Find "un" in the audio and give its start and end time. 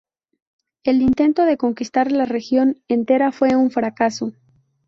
3.55-3.69